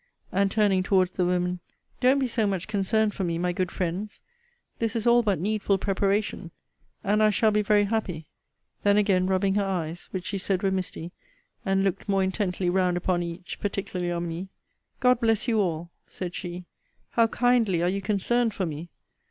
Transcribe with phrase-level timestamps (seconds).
[0.31, 1.59] And turning towards the women,
[1.99, 4.19] don't be so much concerned for me, my good friends.
[4.79, 6.49] This is all but needful preparation;
[7.03, 8.25] and I shall be very happy.
[8.81, 11.11] Then again rubbing her eyes, which she said were misty,
[11.63, 14.49] and looked more intently round upon each, particularly on me
[14.99, 15.91] God bless you all!
[16.07, 16.65] said she;
[17.11, 18.89] how kindly are you concerned for me!